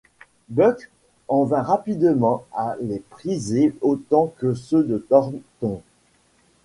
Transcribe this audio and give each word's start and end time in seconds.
Buck 0.49 0.89
en 1.27 1.43
vint 1.43 1.61
rapidement 1.61 2.47
à 2.53 2.75
les 2.81 3.01
priser 3.11 3.75
autant 3.81 4.33
que 4.39 4.55
ceux 4.55 4.83
de 4.83 4.97
Thornton. 4.97 5.79